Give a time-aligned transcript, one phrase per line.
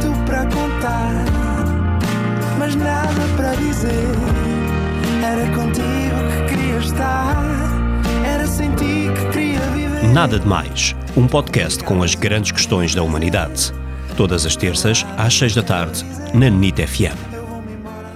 [0.00, 1.24] tanto para contar,
[2.58, 3.90] mas nada para dizer.
[5.24, 7.36] Era contigo que queria estar,
[8.24, 10.04] era sem ti que queria viver.
[10.12, 13.72] Nada de Mais, um podcast com as grandes questões da humanidade.
[14.16, 16.04] Todas as terças, às seis da tarde,
[16.34, 17.18] na NIT FM.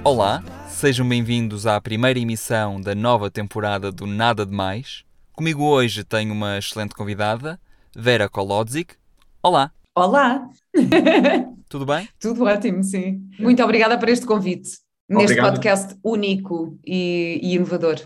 [0.04, 5.04] Olá, sejam bem-vindos à primeira emissão da nova temporada do Nada de Mais.
[5.32, 7.58] Comigo hoje tenho uma excelente convidada,
[7.94, 8.94] Vera Kolodzik.
[9.42, 10.48] Olá, Olá!
[11.72, 12.06] tudo bem?
[12.20, 13.26] Tudo ótimo, sim.
[13.38, 14.68] Muito obrigada por este convite,
[15.08, 15.52] neste Obrigado.
[15.54, 17.98] podcast único e, e inovador.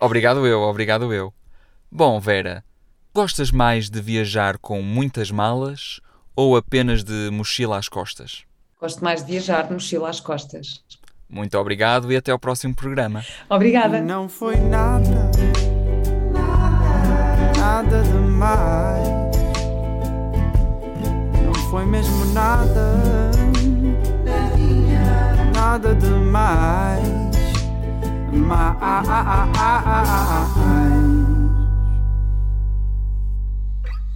[0.00, 1.32] Obrigado eu, obrigado eu.
[1.92, 2.64] Bom, Vera,
[3.14, 6.00] gostas mais de viajar com muitas malas
[6.34, 8.42] ou apenas de mochila às costas?
[8.80, 10.82] Gosto mais de viajar de mochila às costas.
[11.30, 13.24] Muito obrigado e até ao próximo programa.
[13.48, 14.00] Obrigada.
[14.00, 15.30] Não foi nada,
[17.56, 19.03] nada demais.
[21.84, 23.30] Foi mesmo nada,
[25.54, 27.02] nada demais.
[28.32, 28.94] Mais.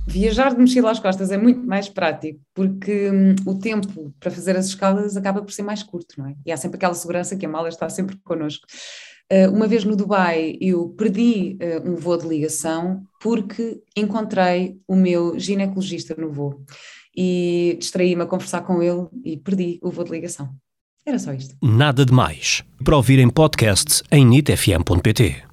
[0.06, 4.56] Viajar de mochila às costas é muito mais prático, porque hum, o tempo para fazer
[4.56, 6.34] as escalas acaba por ser mais curto, não é?
[6.46, 8.66] E há sempre aquela segurança que a mala está sempre connosco.
[9.30, 14.96] Uh, uma vez no Dubai, eu perdi uh, um voo de ligação porque encontrei o
[14.96, 16.64] meu ginecologista no voo
[17.16, 20.50] e distraí-me a conversar com ele e perdi o voo de ligação.
[21.04, 21.56] Era só isto.
[21.62, 22.62] Nada de Mais.
[22.84, 25.47] Para ouvir em podcast em nitfm.pt.